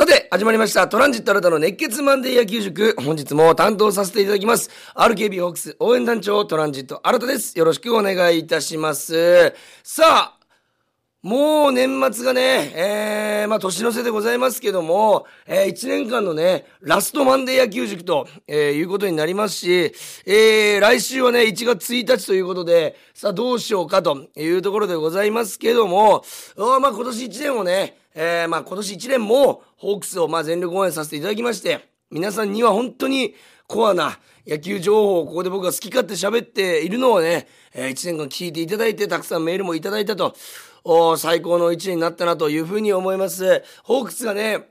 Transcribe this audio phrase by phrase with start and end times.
[0.00, 0.88] さて、始まりました。
[0.88, 2.94] トランジット新たの熱血マンデー野球塾。
[3.04, 4.70] 本日も担当させていただきます。
[4.94, 7.58] RKB ホークス応援団長トランジット新たです。
[7.58, 9.54] よろしくお願いいたします。
[9.82, 10.40] さあ、
[11.22, 19.92] もう年末がね、えー、まあ年の瀬でございますけども、えー、1年間のね、ラストマンデー野球塾と、えー、いうことになりますし、
[20.24, 26.24] えー、来週はね、1月1日ということで、さあどうしようかというところでございますけども、
[26.56, 33.34] まあ今年1年をね、えー、まあ今年1年もホークスをまあ全力応援させていただきまして、皆さんには本当に
[33.66, 40.34] コアな野球情報をここで僕が好き勝手喋っているのをね、えー、1年間聞いていただいて、たくさんメールもいただいたと。
[40.82, 43.62] お最高の1年になったなというふうに思います。
[43.84, 44.66] ホークスがね、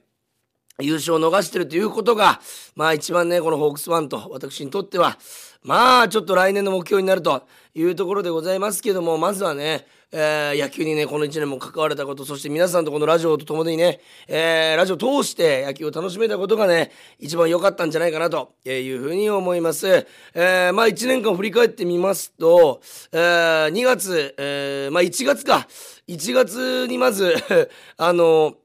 [0.80, 2.42] 優勝を逃してるということが、
[2.76, 5.18] まあ一番ね、このホークスファンと私にとっては、
[5.62, 7.44] まあちょっと来年の目標になると
[7.76, 20.08] いうところでございますけども、まずはね、えー、野球にね、この1年も関われたこと、そして皆さんとこのラジオと共にね、えー、ラジオ通して野球を楽しめたことがね、一番良かったんじゃないかなというふうに思います。
[20.34, 25.68] えー、まあ1年間振り返ってみますと、えー、2月、えー、まあ1月か、
[26.08, 27.36] 1月にまず
[27.98, 28.56] あの、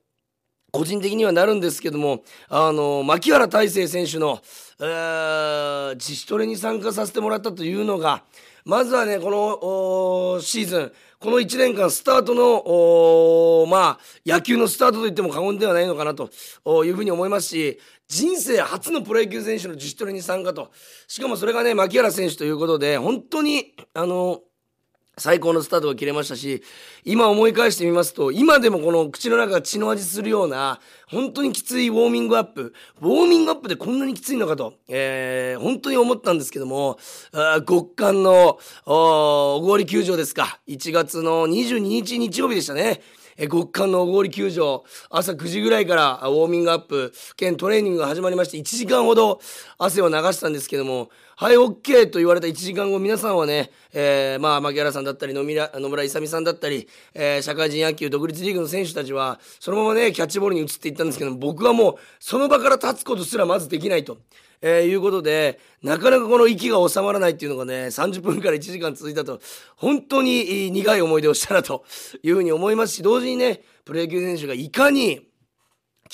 [0.72, 4.40] 個人的にはなるんですけども、あの、牧原大成選手の、
[4.80, 8.24] えー、自主トレに参加させてもらったというのが、
[8.64, 10.92] まずはね、このシーズン、
[11.24, 16.28] この1年間スタートの、まあ、野球のスタートと言っても過言ではないのかなと
[16.84, 20.70] いうふうに思いますし、人生初のプロ野球選手の自主トレに参加と。
[21.08, 24.42] しかもそれがね、牧原選手ということで、本当に、あの、
[25.16, 26.62] 最高のスタートが切れましたし、
[27.04, 32.74] 今思い返してみますと、今でもこの口の中が血の味するような、本当にきついウォーミングアップ。
[33.00, 36.98] ウォーミングアップでこんなにきついのかと、えー、本当に思ったんですけども、
[37.32, 40.58] あ極寒の、お小郡球場ですか。
[40.66, 43.00] 1月の22日日曜日でしたね。
[43.36, 49.40] え極寒の小郡球場、朝9時ぐらいからウォーミングアップ兼トレーニングが始まりまして、1時間ほど
[49.78, 64.18] 汗を流したんですけども、はい、OK と言われた1時間後、皆さんはね、えー、まあ、牧原さんだったり野村、勇さんだったり、えー、社会人野球独立リーグの選手たちは、そのままね、キャッチボールに移っていったんですけども僕はもう、その場から立つことすらまずできないと。
[64.66, 69.38] えー、いうことで、なかなかこの息が収まらないっていうのがね、30分から1時間続いたと、
[69.76, 71.84] 本当に苦い思い出をしたなと
[72.22, 75.28] いうふうに思いますし、同時にね、プロ野球選手がいかに、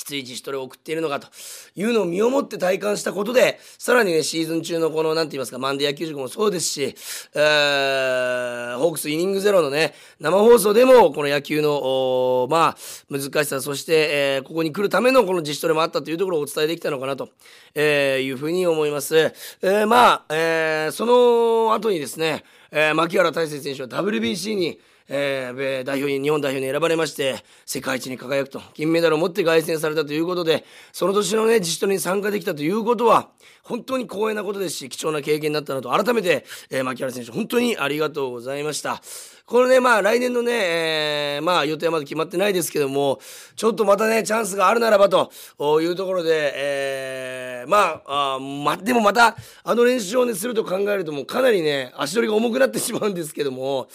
[0.01, 1.29] きつい自主トレを送っているのかと
[1.77, 6.95] いうのを身をもって体感したことで、さらにね、シーズン中のこの、なんて言いますか、マンデー野球塾もそうですし、
[7.35, 12.77] えー、ホークスイニングゼロのね、生放送でも、この野球の、まあ、
[13.11, 17.29] 難しさ、そして、えー、ここに来るためのこの自主トレもあったというところをお伝えできたのかなと、
[17.75, 19.19] えー、いうふうに思います。
[19.19, 24.81] えー、まあ、えー、その後にですね、えー、牧原大成選手は WBC に、
[25.13, 33.29] えー、代表に日本代表に選ばれまして世界一に輝くと金メダルを持って凱旋されたということでその年のね自主トレに参加できたということは
[33.65, 39.03] 本当に光栄なことですし貴重な経験になったなと改めて、えー、牧原選手本当にありがとうございました。
[39.51, 43.19] このね、まあ来年のね、えー、まあ予定はまだ決まってないですけども、
[43.57, 45.33] ちょっとまたね、チャンスがあるならばと
[45.81, 53.89] いうところで、えー、まあ、あま、でもまた、あの練習をね、すると考えるともうかなりね、足取りが重くなってしまうんですけども、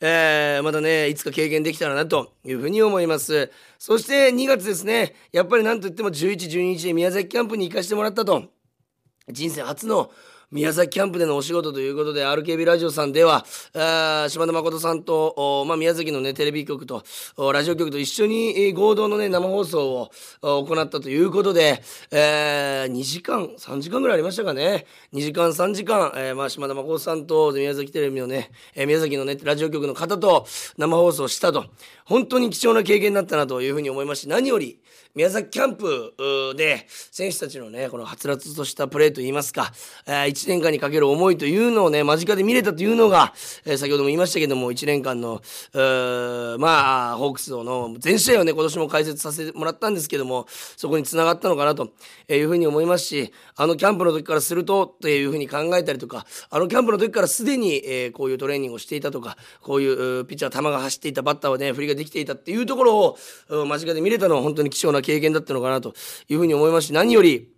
[0.00, 3.50] えー、またね、いつか経験できたらなというふうに思います。
[3.78, 8.44] そして2月ですね、やっぱりなんといっても11、12日で宮崎キャンプに行かせてもらったと。
[9.28, 10.10] 人生初の
[10.52, 13.46] 宮崎キャンプでのお仕事ということで RKB ラジオさんでは
[14.28, 17.02] 島田誠さんと、まあ、宮崎のねテレビ局と
[17.54, 20.10] ラジオ局と一緒に合同のね生放送を
[20.42, 24.84] 行ったということで、えー、2時間3時間ぐらいありましたかね。
[25.14, 30.46] 2時間3時間、えーまあ、島田誠さんと宮崎テレビのね、えー、宮崎のねラジオ局の方と
[30.76, 31.64] 生放送したと。
[32.04, 34.80] 本当に貴重な経験だったなというふうに思いますし何より
[35.14, 36.14] 宮崎キャンプ
[36.56, 39.72] で選手たちのねこのはつらつとしたプレーといいますか、
[40.06, 43.32] えー、1年間にかける思いというのをね間近で見れたというのが、
[43.64, 45.40] えー、先ほども言いましたけども1年間の
[46.58, 51.92] まあホークスの全試合をね今年も解説させてもらったんですけどもそこにつながったのかなと
[52.28, 63.16] いうふうに思いますしあのキャンプの時からするとっていうふうに考えたりとかあのキャンプの時からすでに、えー、こういうトレーニングをしていたとかこういうピッチャー球が走っていたバッターはね振りができていたっていうところを
[63.66, 65.94] 間近で見れたのは本当に貴重な経験だったのかなと
[66.28, 67.52] いうふうに思いますし何より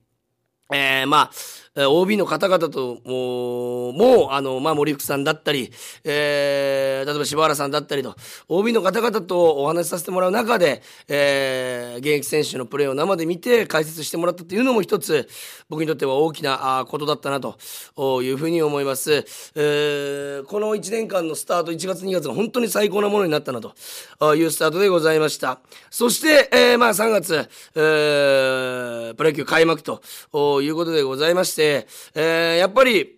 [0.73, 1.31] えー、まあ、
[1.77, 5.73] OB の方々とももうあの、まあ、森福さんだったり、
[6.05, 8.15] えー、例えば柴原さんだったりと
[8.49, 15.29] OB の方々とお話しさせてもらう中で、えー、現役選手のプレーを生で見て解説してもらったというのも一つ
[15.69, 17.57] 僕にとっては大きなあことだったなと
[18.23, 19.25] いうふうに思います、
[19.57, 23.75] えー、この1年間のスタート1月2月が本当に最高なものになったなと
[24.37, 25.59] いうスタートでございました。
[25.91, 30.01] そして、えー、まあ3月、えー、プロ野球開幕と
[30.63, 33.15] いうことでございまして、えー、やっぱり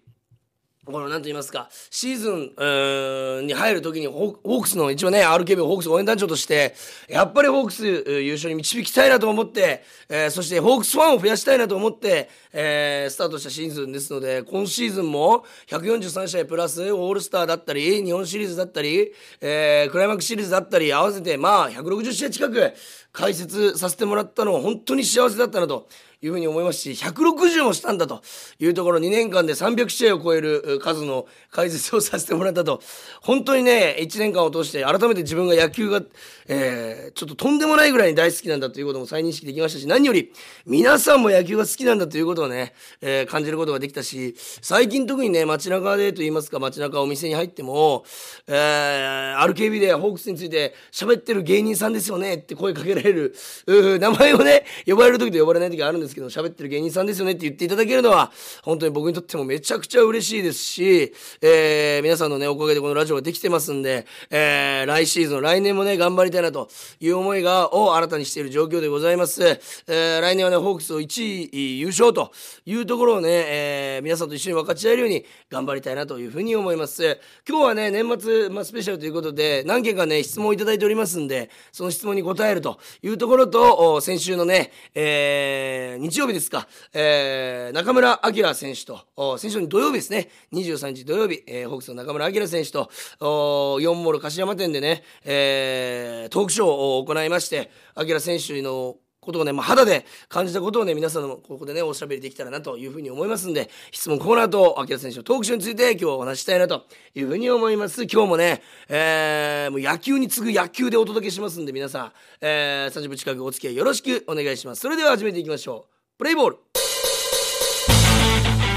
[0.87, 6.77] この、なんと言いますか、シーズン、に入るときにホ、ホークスの一応ね、RKB ホークス応援団長として、
[7.09, 22.73] やっぱりホークス優勝に導きたいなと思って、えー、そしてホークスファンを増やしたいなと思って、えー、スタートしたシーズンですので、今シーズンも143試合プラスオールスターだったり、日本シリーズだったり、えー、クライマックスシリーズだったり、合わせて、まあ、160試合近く
[23.17, 25.89] 解説させてもらったのは本当に幸せだったなと。
[26.23, 28.23] いうふうに思いますし、160もしたんだと
[28.59, 32.81] いうところ、2年間で300試合を超える数の解説をさせてもらったと、
[33.21, 36.03] 本当にね、1年間を通して改めて自分が野球が、
[36.49, 40.33] えー、ちょっととんでもないぐらいに大好きなんだということも再認識できましたし、何より
[40.65, 42.73] 皆さんも野球が好きなんだということをね、
[43.03, 48.05] えー、感じることができたし、最近特にね、街中でと言いますか、街中お店に入っても、
[48.47, 53.35] えー、RKB でホークスについて喋ってる芸人さんですよねって声かけられる、
[53.67, 58.33] 名前をね、呼ばれる時と呼ばれない時があるんですけど、喋ってる芸人さんですよねって言っていただけるのは、
[58.63, 66.69] 本当に僕にとってもめちゃくちゃ嬉しいですし、えー、皆さんのね、おかげでこのラジオができてますんで、えー、来シーズン、来年もね、頑張りたいなと
[67.01, 69.43] いう思いが、を新たにしている状況でございます。
[69.45, 72.33] えー、来年はね、ホークスを1位優勝と
[72.65, 77.19] いうところをね、えー、皆さんと一緒に分かち合えるように頑張りたいなというふうに思います。
[77.49, 92.91] 今日はね、年末、まあ、スペシャルということで、何件かね、質問をいただいておりますんで、その質問に答えるというところと、先週のね、えー、日曜日ですか、えー、中村晃選手と、先週の土曜日ですね、23日土曜日、えー、ホークスの中村晃選手と、
[93.21, 98.97] 4モール柏山店でね、えー、トークショーを行いまして、晃選手の
[99.27, 108.05] ことをね、まあ、肌で感じたことをね、皆さんのここでね、おしゃべりできたらなというふうに思いますんで、質問コーナーと、明選手のトークショーについて今日はお話したいなというふうに思います。
[108.05, 114.81] 今日もね、えー、もう野球に次ぐ野球でお届けしますんで、皆さん、えー、30分近くお付き合いよろしくお願いします。
[114.81, 116.19] それでは始めていきましょう。
[116.19, 116.57] プレイボール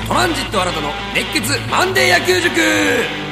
[0.08, 3.29] トランジット新たの熱血マンデー野球塾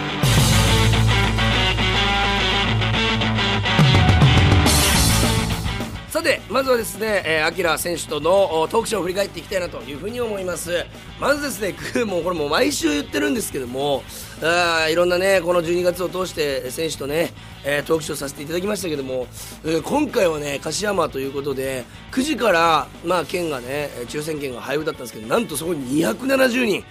[6.17, 10.83] さてまずはですね、えー、アキラ選手とのトークショーを振り返っていきたいなというふうに思います。
[11.19, 11.75] まずですね
[12.05, 14.03] もうこれも毎週言ってるんですけども
[14.41, 17.33] あいろんなねこの12月を通して選手とね、
[17.63, 19.27] えー、トークショーさせていただきましたけども、
[19.63, 26.83] えー、今回はね柏山ということで9時からまあ県がね抽選券が配布だったんですけどなんとそこに270人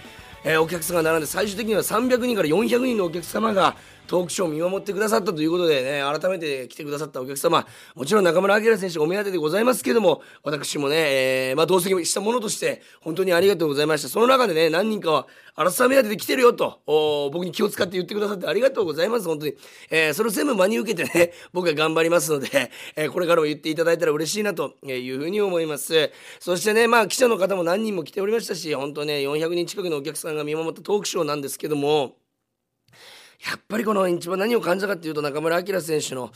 [0.43, 3.75] えー、お客さんが並んで最終的には300人から400人のお客様が
[4.07, 10.95] トークショーを見守ってくださったということでね、改めて来てくださったお客様、もちろん中村晃選手お目当てでございますけども、私もね、
[11.49, 14.09] えー、まあ、同席したものとして、本当にありがとうございました。
[14.09, 15.27] その中でね、何人かは、
[15.59, 16.79] 荒さ目当てで来てるよと、
[17.33, 19.55] 僕に気を使って言ってくださってありがとうございます、本当に。
[19.89, 26.11] えー、それを全部真に受けてね、 僕は頑張りますので、えー、これからも言っていただいたら嬉しいなというふうに思います。
[26.39, 32.17] そしてね、まあ、記者の方も何人も来ておりましたし、本当ね、400人近くのお客さんが見守ったトークショーなんですけども、
[33.45, 36.31] やっぱりこの一番何を感じたかっていうと中村晃選手の、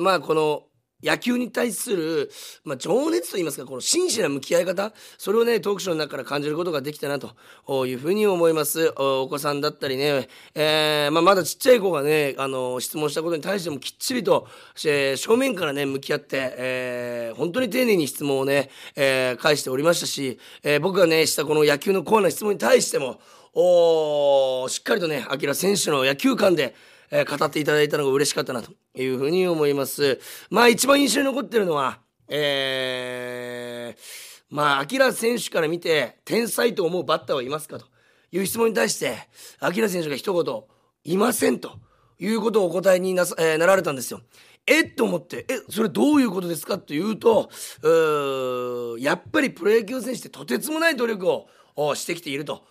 [0.00, 0.64] まあこの
[1.04, 2.30] 野球に対する、
[2.64, 8.92] まあ、情熱といいますか、この真摯な向き合い方、それをね、トークショーの中から感じることができたなというふうに思います。
[8.96, 14.48] お子さんだったりね、えー、まあ、まだちっちゃい子がね、あの、質問したことに対してもきっちりと、
[14.86, 23.20] えー、正面からね、向き合って、えー、本当に丁寧に質問をね、え、返しておりましたし、え、僕がね、したこの野球のコーナー質問に対しても、
[23.56, 26.74] おしっかりとね、明選手の野球観で、
[27.10, 30.18] えー、語っていただいたのが嬉しかったなというふうに思います。
[30.50, 34.00] まあ一番印象に残ってるのは、えー、
[34.50, 37.86] まあ、明選手から見て、天才と思うバッターはいますかと
[38.32, 39.18] いう質問に対して、
[39.62, 40.62] 明選手が一言、
[41.04, 41.78] いませんと
[42.18, 44.20] いうことをお答えになさ、えー、なられたんですよ。
[44.66, 44.94] えっ？
[44.94, 47.50] と思って、え、それどういうことですかというと、
[47.82, 51.28] うやっぱりプロ野球選手ってとてつもない努力
[51.76, 52.64] をしてきていると。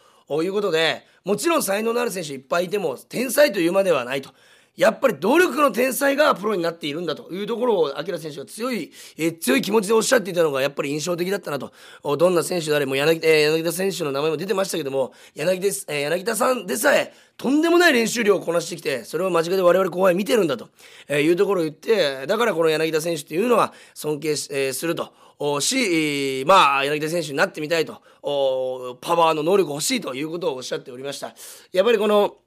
[0.43, 4.31] いうことでもちろん才能のある選手いっぱいいても天才というまではないと。
[4.75, 11.71] やっぱり努力の天才がプロになっているんだというところを、明選手が強い、えー、強い気持ちでおっしゃっていたのがやっぱり印象的だったなと。
[12.17, 20.69] どんな選手であれ、も柳,、えー、柳田選手の名前も出てましたけども、柳です、えー、柳田さんでさえ、とんでもない練習量をこなしてきて、それを間近で我々後輩見てるんだと、
[21.07, 25.13] えー、いうところを言って、だからこの柳田選手っていうのは尊敬し、えー、すると。
[25.59, 28.01] し、まあ、柳田選手になってみたいと、
[29.01, 31.35] パワーの能力欲しいということをおっしゃっておりました。
[31.73, 32.37] やっぱりこの、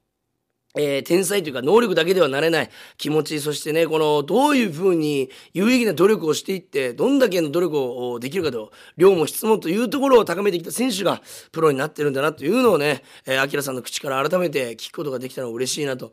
[0.76, 16.12] えー、天才というか能力だけではなれない気持ち、そしてね、この、どういうふうに有意義な努力をしていって、どんだけの努力をできるかと、量も質問というところを高めてきた選手がプロになってるんだなというのをね、えー、アキラさんの口から改めて聞くことができたのは嬉しいなと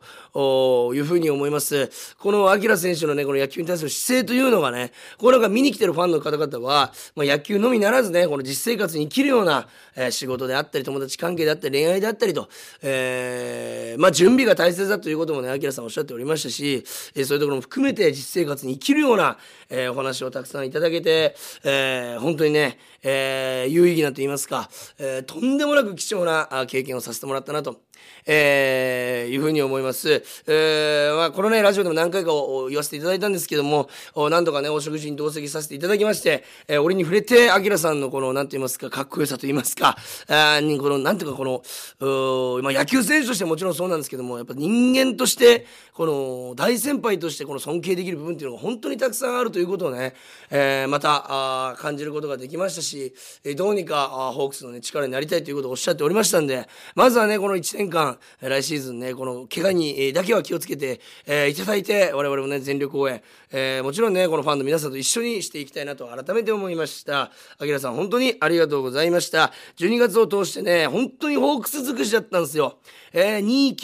[0.94, 1.90] いうふうに思います。
[2.18, 12.48] このアキラ選手のね、この野球に対する姿勢というのがね、これが見に来てるファンの方々は、まあ、野球のみならずね、この実生活に生きるような、えー、仕事であったり、友達関係であったり、恋愛であったりと、
[12.82, 16.84] えー、まあ、準備が大切だということもね、アキラさんおっしゃっておりましたし、
[17.14, 21.34] えー、そういうところも含めて実生活に生きるような、えー、お話をたくさんいただけて、
[21.64, 27.80] えー、本当にね、え、有意義なと言いますか、え、とんでもなく貴重な経験をさせてもらったなと。
[28.26, 30.22] え、いうふうに思います。
[30.46, 32.30] え、まあ、このね、ラジオでも何回か
[32.68, 33.88] 言わせていただいたんですけども、
[34.30, 39.96] なんとかね、お食事に同席させていただきまして、えー、俺に触れて、アキラさんのこの、なんて言いますか、かっこよさと言いますか、
[40.28, 50.14] あに、この、なんていうか、この、まあ、野球選手としてもちろんそうなんですけども、やっぱ人間として、この、大先輩として、この尊敬できる部分っていうのが本当にたくさんあるということをね、
[50.50, 63.22] えー、また、あ感じることができましたし、えどうにか、あホークスのね、力になりたいということをおっしゃっておりましたんで、まずはね、この1年間、来シーズンね、この怪我にだけは気をつけて、えー、いただいて、我々もね、全力応援、
[63.52, 67.30] えー、もちろんね、このファンの皆さんと一緒にしていきたいなと改めて思いました。
[67.58, 69.52] あきらさん、本当にありがとうございました。
[69.76, 72.78] 12月を通してね、本当にホークス尽くしだったんですよ。
[73.12, 73.76] えー、2、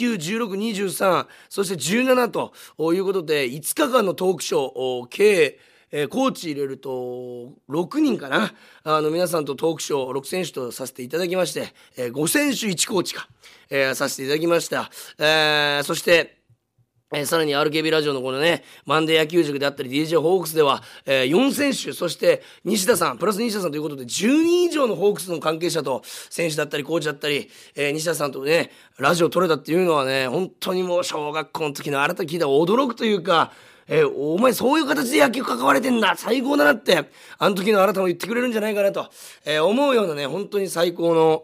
[0.47, 2.53] 16、23、そして17と
[2.93, 5.59] いうことで、5日間のトークショー、計、
[5.91, 8.53] えー、コーチ入れると6人かな。
[8.83, 13.27] あの皆さんとトークショー6選手とさせていただきまして、えー、5選手1コーチか、
[13.69, 16.40] えー、させていただきました、えー、そして
[17.13, 33.51] えー、さらに RKB ラジオのこのね、マンデー野球塾であったり DJ ホークスでは、えー、4選手、そして西田さん、プラス西田さんということで10人以上のホークスの関係者と選手だったりコーチだったり、えー、西田さんとね、ラジオ撮れたっていうのはね、本当にもう小学校の時のあなた聞いた驚くというか、
[33.89, 39.09] えー、お前そういう形で野球関われてんだ最高だなって、あの時のあなたも言ってくれるんじゃないかなと、
[39.43, 41.43] えー、思うようなね、本当に最高の、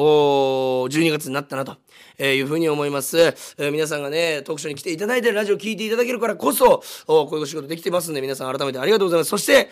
[0.00, 1.76] お12月になったなと、
[2.18, 9.30] え、いうふうに思います、え、皆さんがね、特集に来ていただいて、ラジオ聴いていただけるからこそ、おこういうお仕事できてますんで、皆さん改めてありがとうございます。
[9.30, 9.70] そして、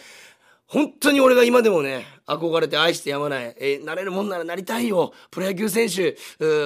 [0.68, 6.16] 本当に俺が今でもね、憧れて愛してやまない、えー、なれるもんならなりたいよ、プロ野球選手、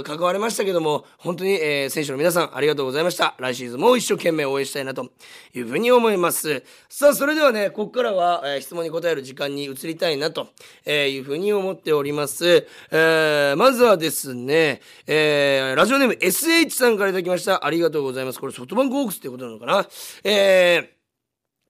[0.02, 3.35] 関われましたけども、本当に、えー、選手の皆さんありがとうございました。
[3.38, 5.11] 来シーズンも一生懸命応援したいなと
[5.54, 6.62] いうふうに思います。
[6.88, 10.49] さあ、それではね、ここからは、えー、質問に答える時間に移りたいなと、
[10.87, 12.66] えいうふうに思っております。
[12.90, 17.66] えまずはですね、えラジオネーム SH さんからいただきました。
[17.66, 18.40] ありがとうございます。
[18.40, 19.87] これソフトバンクホークスってことなのかな？
[20.25, 21.00] えー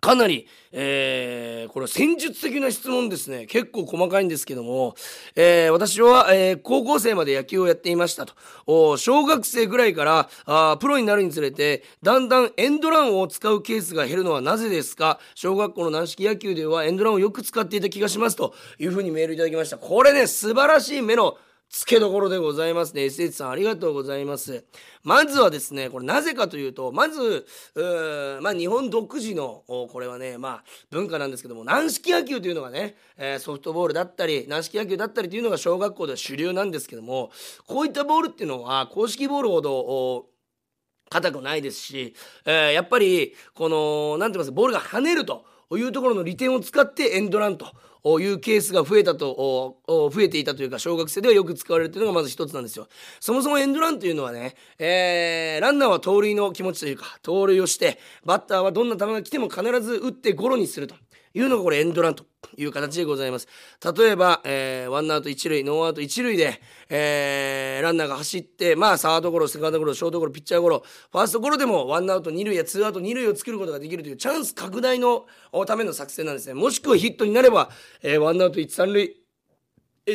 [0.00, 3.46] かなり、えー、これ戦術的な質問ですね。
[3.46, 4.94] 結構細かいんですけども、
[5.36, 8.34] えー、私は、えー、高校生まで野球をやっていましたと。
[8.66, 15.18] お小学生ぐらいからあプロになるにつれて、だんだんエンドランを使うケースが減るのはなぜですか？
[15.34, 19.76] 小学校の軟式野球ではエンドランをよく使っていた気がしますというふうにメールいただきました。
[19.76, 21.36] これね、素晴らしい目の
[21.70, 23.04] 付けどころでございますね。
[23.04, 24.64] SH さんありがとうございます。
[25.04, 27.46] まずはですね、これなぜかというと、まず、
[28.42, 32.96] まあ日本独自の、これはね、まあ文化なんですけども、軟式野球というのがね、
[33.38, 37.30] ソフトボールだったり、軟式野球だったりというのが小学校では主流なんですけども、
[37.68, 40.26] こういったボールっていうのは、公式ボールほど、
[41.08, 42.14] 硬くないですし、
[42.46, 47.66] えー、やっぱり、この、なんて言いますか、ボールが跳ねるというところの利点を使ってエンドランと。
[48.04, 52.88] いうケースが増えたと増えていたというか小学生ではよく使われるというのがまず一つなんですよ。
[53.20, 60.94] そもそもエンドランというのはね、えー、ランナーは盗塁の気持ちというか盗塁をしてバッターはどんな球が来ても必ず打ってゴロにすると。
[61.34, 62.24] いうのがこれエンドランと
[62.56, 63.46] いう形でございます。
[63.96, 70.82] 例えば、えー、ワンアウト一塁、ノーアウト一塁で、えー、ランナーが走って、まあ、サードゴロ、セカンドゴロ、ショートゴロ、ピッチャーゴロ、
[71.12, 75.26] ファーストゴロでもワンアウト二塁やツーアウト二塁を作ることができるというチャンス拡大の
[75.66, 76.54] ための作戦なんですね。
[76.54, 77.70] もしくはヒットになれば、
[78.02, 79.16] えー、ワンアウト一三塁、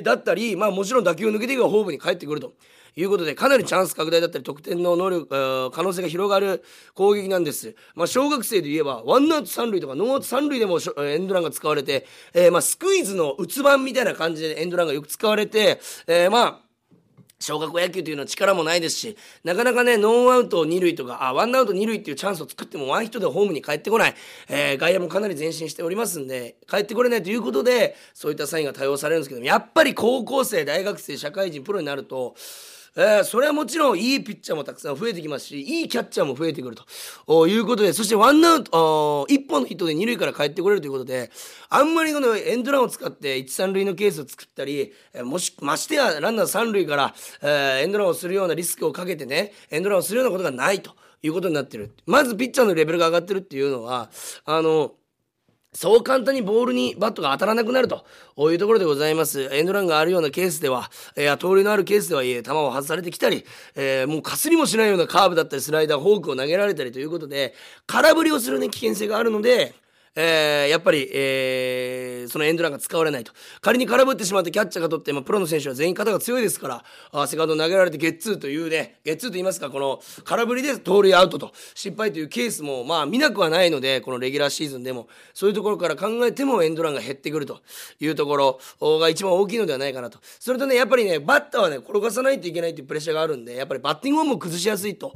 [0.03, 2.53] だったり、まあもちろん打球を抜けていけばホームに帰ってくると。
[2.95, 7.75] いうことでかなりチャンス拡大だったり得点の能力可能性が広がる攻撃なんです。
[7.93, 16.65] まあ、小学生で言えばワンアウト三塁とかノーアウト三塁でもエンドランが使われて、えー、まあスクイズの打つ版みたいな感じでエンドランがよく使われて、えー、まあ
[17.39, 24.15] 小学校野球というのは力もないですし、なかなかね、ノーアウト2塁とか、あ、ワンアウト2塁っていうチャンスを作ってもワンヒットでホームに帰ってこない。
[24.47, 32.35] えー、外野もかなり前進しておりますんで、帰ってこれないということで、そういったサインが多用されるんですけども、やっぱり高校生、大学生、社会人、プロになると、
[32.97, 36.77] えー、それはもちろんいいピッチャーもたくさん増えてきますし、いいキャッチャーも増えてくる
[37.27, 41.29] ということで、そしてワンアウト、1本のヒットで2塁から帰ってこれるということで、
[41.69, 51.93] あんまりこのエンドランを使って1、3塁のケースを作ったり、え、もし、ましてやランナー3塁から、えー、エンドランをするようなリスクをかけてね、エンドランをするようなことがないということになってる。
[52.05, 54.09] まずピッチャーのレベルが上がってるっていうのは、
[54.45, 54.93] あの、
[55.75, 58.05] そう簡単にボールにバットが当たらなくなると
[58.49, 59.49] いうところでございます。
[59.51, 67.53] エンドランがあるようなケースでは、えー、盗塁のあるケースではいえ、球を外されてきたり、えー、もうかすりもしないようなカーブだったり、スライダー、フォークを投げられたりということで、
[67.87, 69.75] 空振りをするね、危険性があるので、
[70.17, 73.33] えー、やっぱり、えー、そのエンドランが使われないと。
[73.59, 87.59] 仮に空振ってしまってキャッチャーが取って、まあ、プロの選手は全員肩が強いですから、あセカンド投げられてゲッツーというね、ゲッツーと言いますか、この空振りで盗塁アウトと失敗というケースも、まあ見なくはないので、このレギュラーシーズンでも、そういうところから考えてもエンドランが減ってくると
[87.99, 88.59] いうところ
[88.99, 90.19] が一番大きいのではないかなと。
[90.39, 95.13] それとね、やっぱりね、バッターはね、転がさないといけないというプレッシャーがあるんで、やっぱりバッティングも崩しやすいと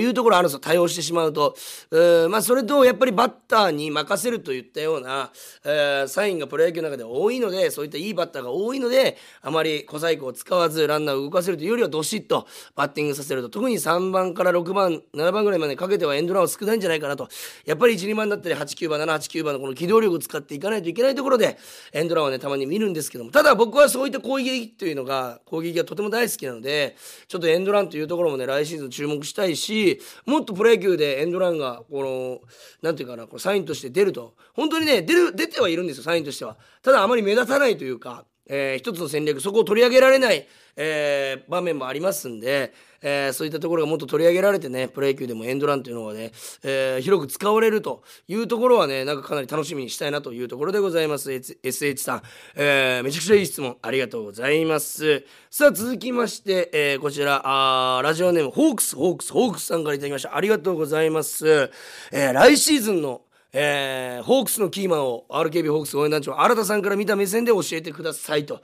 [0.00, 0.60] いうところあるんですよ。
[0.60, 1.56] 対応してしまうと。
[1.90, 5.30] うまあそれと、やっぱりバッターに任せるといったような、
[5.64, 13.48] えー、サインがプロ野球の中で多いのでそういったいいバッターが多いのであまり小細工を使わずランナーを動かせるというよりはどしっとバッティングさせると。
[13.48, 17.28] 特に3番から6番7番ぐらいまでかけてはエンドランは少ないんじゃないかなと。
[17.64, 21.58] やっぱり1、2番だったり8、9番、7、8、9番のこの機動力を使っていかないといけないところで
[21.92, 23.30] エンドランはねたまに見るんですけども。
[23.30, 26.96] ただ僕はそういった攻撃というのが攻撃がとても大好きなので
[27.28, 32.40] ちょっとエンドランというところもね来シーズン注目したいしもっとプロ野球でエンドランがこの
[32.82, 34.23] なんていうかなこのサインとして出ると
[34.54, 36.56] 本当にね出る出てはいるんですよサインとしては。
[36.82, 51.30] ただあまり目立たないというか、えー、一つの戦略そこを取り上げられない、えー、場面もありますんで、えー、そういったところがもっと取り上げられてねプロ野球でもエンドランというのはね、えー、広く使われるというところはねなんかかなり楽しみにしたいなというところでございます。
[51.30, 52.22] SH さん、
[52.54, 55.24] えー、めちゃくちゃいい質問ありがとうございます。
[55.50, 60.36] さあ続きまして、えー、こちらあラジオネームホークスホークスホークスさんから頂きました。
[60.36, 61.70] ありがとうございます、
[62.12, 63.22] えー、来シーズンの
[63.56, 68.60] えー、ホークスのキーマンを RKB ホークス応援団長新田さんから見た目線で教えてくださいと。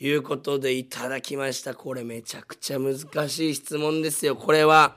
[0.00, 1.74] いうことでいただきました。
[1.76, 2.96] これめちゃくちゃ難
[3.28, 4.34] しい質問ですよ。
[4.34, 4.96] これは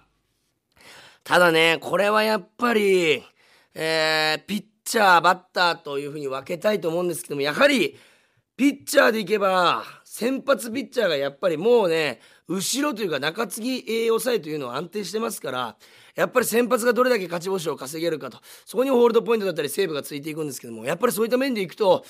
[1.24, 3.22] ただねこれはやっぱり、
[3.76, 7.96] えー、ピッチャーバッターというふうに分けたいと思うんですけどもやはり
[8.58, 15.76] ピッチャーでいけば先発ピッチャーがやっぱりもうね後ろというか中継ぎ抑えというのは安定してますから
[16.16, 18.40] やっぱり先発がどれだけ勝ち星を稼げるかと。
[18.66, 22.06] そこにホールドポイントだったりセーブがついていくんですけどもやっぱりそういった面でいくと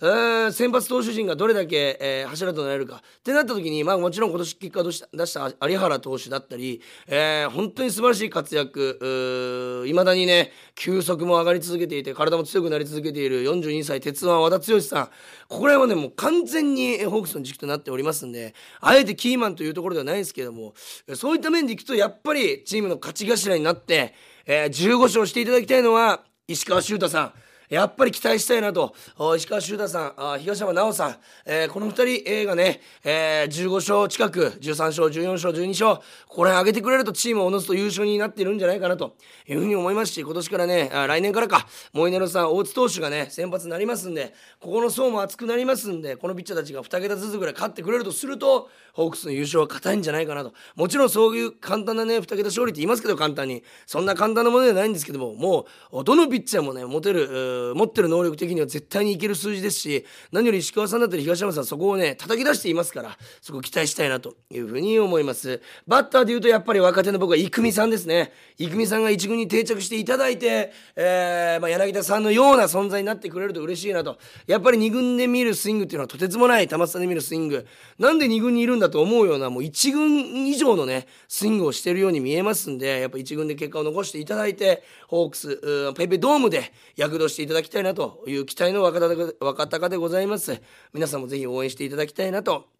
[0.00, 2.96] え先発投手陣がどれだけ、えー、柱となれるか。
[2.96, 9.84] ってなった時に、まあ、もちろん今年結果を出した有原投手だったり、えー、本当に素晴らしい活躍。
[9.86, 15.06] いまだにね球速も上がり続けていて体も強くなり続けている42歳鉄腕和田剛さん。
[15.48, 20.74] ここら辺はねもう完全にホークスの軸となっておりますんであえてキーマンというところではないですけども
[21.14, 24.14] そういった面でいくとやっぱりチームの勝ち頭になって、
[24.46, 27.47] えー、15勝していただきたいのは石川修太さん。
[27.68, 28.94] やっぱり期待したいなと。
[29.36, 39.16] 石川修太さん東山奈緒さん、えー、この2人がね、えー、15勝近く13勝14勝12勝これ上げてくれるとチームをおのずと優勝になっているんじゃないかなと。
[39.46, 41.66] いうふうに思いますし今年からねあ来年からか。
[41.92, 50.52] モイネロさん大津投手がね先発になりますんでここの層も厚くなりますんでこのピッチャーたちが2桁ずつぐらい勝ってくれるとするとホークスの優勝は硬いんじゃないかなと。
[50.74, 53.62] もちろんそういう簡単なね2桁勝利って言いますけど簡単に。
[53.86, 57.26] そんな簡単なものではないんですけどももうどのピッチャーもね持てる
[57.74, 65.60] 持ってる能力的には絶対にいける数字ですし何より石川さんだったり東山さんそこをね叩き出していますからそこ期待したいなというふうに思います。
[65.86, 68.32] バッターでいうとやっぱり若手の僕は生見さんですね。
[68.58, 74.18] 生見さんが一軍に定着していただいて、えーまあ、柳田さんのような存在になってくれると嬉しいなと。
[74.46, 77.66] やっぱり2軍で見るスイングっていうのはとてつもない玉津さんで見るスイング。
[77.98, 90.60] なんで2軍にいるんだと思うようなもう1軍以上のねスイングをしてるように見えますんでやっぱ1軍で結果を残していただいてホークスペペドームで躍動していただただきたいなという期待の若隆でございます。
[90.92, 92.77] 皆さんもぜひ応援していただきたいなと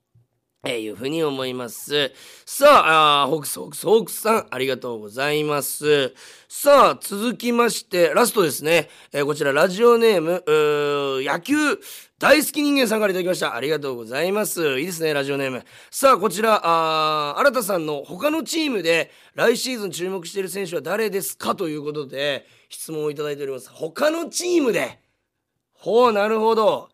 [0.70, 2.12] えー、いうふうに思います。
[2.44, 6.12] さあ、あホークス、ホークス、ホークスさん、ありがとうございます。
[6.46, 8.90] さあ、続きまして、ラストですね。
[9.12, 10.44] えー、こちら、ラジオネーム、
[11.24, 11.56] 野球
[12.18, 13.54] 大好き人間さんから頂きました。
[13.54, 14.78] ありがとうございます。
[14.78, 15.64] いいですね、ラジオネーム。
[15.90, 21.54] さあ、こちら、あ新田さんの他のチームで来シーズン注目している選手は誰ですか？
[21.54, 23.70] ということで、質問をいただいております。
[23.70, 24.98] 他のチームで
[25.72, 26.90] ほう、なるほど。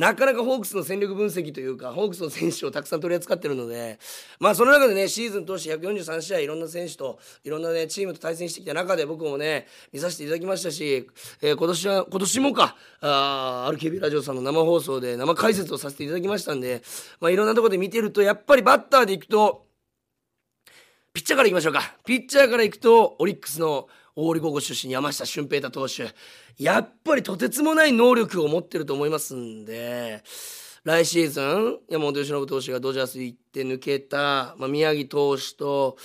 [0.00, 3.98] なかなかホークスの戦力分析というか、ホークスの選手をたくさん取り扱ってるので、
[4.38, 11.06] まあその中でね、シーズン通して143試合いろんな選手と、いろんなね、チームと対戦してきた中で僕もね、見させていただきましたし、
[11.42, 16.80] えー、今年は、今年もか、あ RKB ラジオさんの生放送で生解説をさせていただきましたんで、
[17.20, 19.66] まあいろんなところで見てると、やっぱりバッターでいくと、
[21.12, 21.82] ピッチャーからいきましょうか。
[22.06, 23.88] ピッチャーからいくと、オリックスの
[24.26, 26.14] 大利高校出身山下俊平太投手。
[26.58, 30.22] やっぱりとてつもない能力を持ってると思いますんで
[30.84, 35.96] 来シーズン山本由伸投手がドジャース行って抜けた、まあ、宮城投手と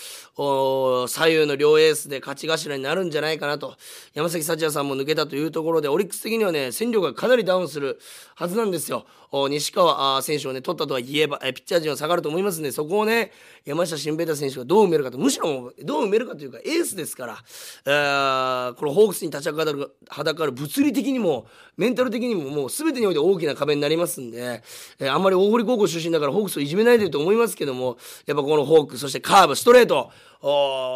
[1.08, 3.76] 左右の両エースで勝ち頭になるんじゃないかなと。
[4.14, 8.00] 山崎幸也さんも抜けたというところでオリックス的にはね戦力がかなりダウンする
[8.36, 9.06] はずなんですよ。
[9.50, 13.32] 西川選手をね取ったとはいえばピッチャー陣は下がると思いますんでそこをね
[13.66, 17.38] 山下新平太選手がどう埋めるかとむしろどう埋めるかというかエースですから、
[17.86, 24.64] えー、このホークスに立ちはだかるはだかる物理的にもメンタル的にももう全てにおいて大きな壁になりますんで、
[25.00, 30.12] えー、あんまり大堀高校出身だからホークスをいじめないでと思いいますけどもやっぱこのフォークそしてカーブストレート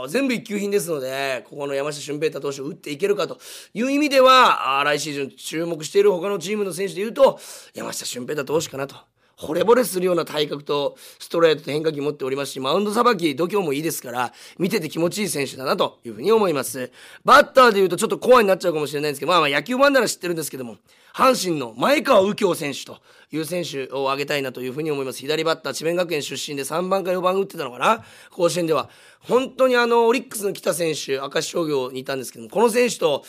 [0.07, 3.39] 全部一級品ですのでここの山下俊平太投手を打っていけるかと
[3.73, 7.39] いう意味では来シーズン注目している他のチームの選手でいうと
[7.73, 8.95] 山下俊平太投手かなと。
[9.39, 16.91] 惚れ惚れするような体格とストレートと変化球持っておりますし、マウンドさばき、度胸もいいですから、見てて気持ちいい選手だなというふうに思います。
[17.23, 20.75] バッターで言うとちょっと怖いになっちゃうかもしれないんですけど、まあまあ野球版なら知ってるんですけども、
[21.19, 25.19] 阪神の前川右京選手という選手を挙げたいなというふうに思います。
[25.19, 28.89] 左バッター、智弁学園出身で3番か4番打ってたのかな甲子園では。
[29.19, 33.25] 本当にあの、オリックスの北選手、明石商業にいたんですけども、この選手と、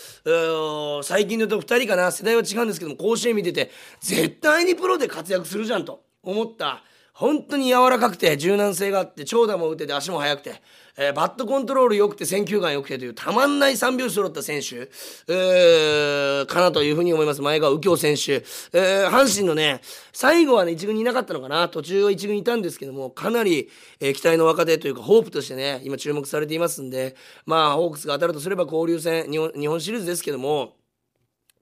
[1.02, 6.04] 最近で言うと2人かな、世代は違うんですけども、甲子園見てて、絶対にプロで活躍するじゃんと。
[6.22, 10.62] 思った本当に柔らかくて柔軟性があって長打も打てて足も速くて、
[11.02, 14.90] えー、バットコントロール良くて選球眼良くてというたまんない3拍子揃った選手、
[15.28, 17.40] えー、かなというふうに思います。
[17.40, 19.80] 前川右京選手、えー、阪神のね
[20.12, 21.70] 最後はね1軍にいなかったのかな。
[21.70, 30.79] 途中は1軍にいたんですけどもかなり、えー、期待の若手というかホープとしてね今注目されていますんでまあホークスが当たるとすれば交流戦日本日本シリーズですけども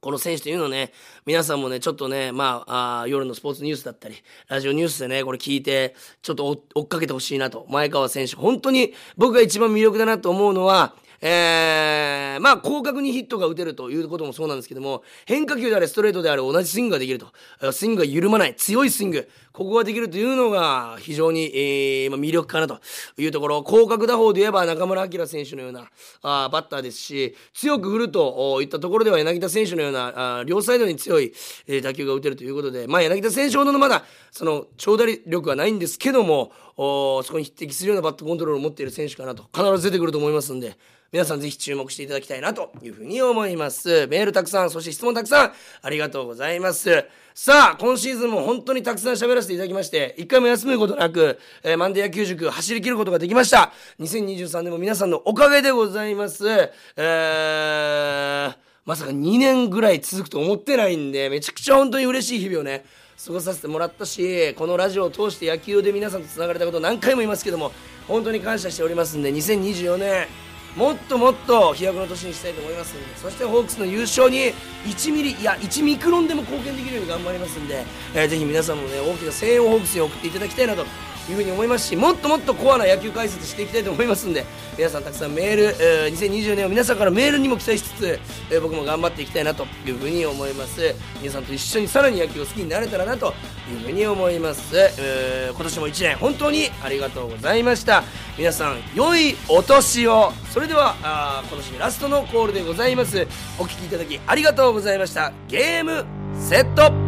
[0.00, 0.92] この選手というのね、
[1.26, 4.14] 皆さんもね、ちょっとね、まあ、あ夜のスポーツニュースだったり、
[4.46, 7.66] ラジオニュースでね、これ聞いて、ちょっと追っかけてほしいなと。
[7.68, 17.72] 前川選手、本当に僕が一番魅力だなと思うのは、えー、まあ、広角にヒットが打てるということもそうなんですけども、変化球であれ、ストレートであれ、同じスイングができると。
[17.72, 19.28] スイングが緩まない、強いスイング。
[19.52, 22.78] ここができるというのが非常に、えーまあ、魅力かなと
[23.16, 23.64] いうところ。
[23.64, 25.90] 広角打法で言えば中村晃選手のような
[26.22, 31.32] あバッターですし、強く振るといったところでは柳田選手のようなあ両サイドに強い、
[31.66, 40.76] えー、打球が打てるということで、まあ、柳田選手ほどのまだその長打力はないんですけども、おそこに匹敵するようなバットコントロールを持っている選手かなと必ず出てくると思いますんで。
[41.10, 44.06] 皆さんぜひ注目していただきたいなというふうに思います。
[44.08, 47.06] メールたくさん、そして質問たくさん、ありがとうございます。
[47.34, 53.72] さあ、今シーズンも本当にたくさん喋らせていただきまして、一回も休むことなく、えー、マンデー野球塾走り切ることができました。
[54.00, 56.46] 2023年も皆さんのおかげでございます。
[56.46, 62.84] えー、まさか2年ぐらい続くと思ってないんで、めちゃくちゃ本当に嬉しい日々をね、
[63.26, 67.72] 過ごさせてもらったしこのラジオを通して野球で皆さんとつながれたこと何回も言いますけども
[68.06, 70.28] 本当に感謝しておりますんで2024年
[70.76, 74.52] もっともっと飛躍の年にしたいと思いますのでそしてホークスの優勝に
[74.84, 80.86] 1ミリいや1ミクロンでも貢献できるように頑張りますんで、えー、ぜひ皆さんもね大きな声援をホークスに送っていただきたいなと
[81.30, 84.44] いうふうに思いますしもっともっとコアな野球解説していきたいと思いますんで
[84.76, 90.94] 皆さんたくさんメール、えー、2020年を皆さんからメールにも期待しつつ、えー、僕も頑張っていきたいなというふうに思います。
[91.20, 93.34] 皆さんと一緒にさらに野球を好きになれたらなと
[93.70, 98.04] いうふうに思います、えー、今年も1年本当にありがとうございました。
[98.36, 100.32] 皆さん良いお年を。
[100.50, 103.26] それではあ今年ラストのコールでございます。
[103.58, 105.32] お聴きいただきありがとうございました。
[105.48, 106.06] ゲーム
[106.40, 107.07] セット。